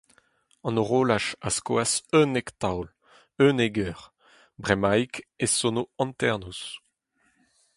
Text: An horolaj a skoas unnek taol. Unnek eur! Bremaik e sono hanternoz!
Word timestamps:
An 0.67 0.77
horolaj 0.79 1.25
a 1.47 1.49
skoas 1.57 1.91
unnek 2.19 2.47
taol. 2.61 2.87
Unnek 3.45 3.75
eur! 3.85 3.99
Bremaik 4.63 5.13
e 5.43 5.45
sono 5.57 5.81
hanternoz! 5.99 6.59